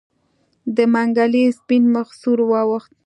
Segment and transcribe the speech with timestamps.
[0.75, 2.91] د منګلي سپين مخ سور واوښت.